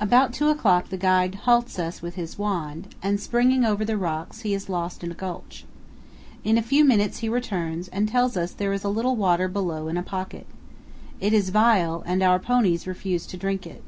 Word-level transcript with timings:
About 0.00 0.32
two 0.32 0.48
o'clock 0.48 0.88
the 0.88 0.96
guide 0.96 1.34
halts 1.44 1.78
us 1.78 2.00
with 2.00 2.14
his 2.14 2.38
wand, 2.38 2.94
and, 3.02 3.20
springing 3.20 3.66
over 3.66 3.84
the 3.84 3.98
rocks, 3.98 4.40
he 4.40 4.54
is 4.54 4.70
lost 4.70 5.04
in 5.04 5.10
a 5.12 5.14
gulch. 5.14 5.66
In 6.42 6.56
a 6.56 6.62
few 6.62 6.86
minutes 6.86 7.18
he 7.18 7.28
returns, 7.28 7.88
and 7.88 8.08
tells 8.08 8.34
us 8.34 8.52
there 8.52 8.72
is 8.72 8.82
a 8.82 8.88
little 8.88 9.14
water 9.14 9.46
below 9.46 9.86
in 9.88 9.98
a 9.98 10.02
pocket. 10.02 10.46
It 11.20 11.34
is 11.34 11.50
vile 11.50 12.02
and 12.06 12.22
our 12.22 12.38
ponies 12.38 12.86
refuse 12.86 13.26
to 13.26 13.36
drink 13.36 13.66
it. 13.66 13.84